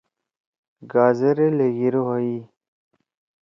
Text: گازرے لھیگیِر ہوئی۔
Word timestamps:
گازرے 0.91 1.47
لھیگیِر 1.57 1.95
ہوئی۔ 2.05 2.35